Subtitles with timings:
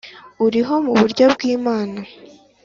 [0.45, 1.99] uriho mu buryo bw’ Imana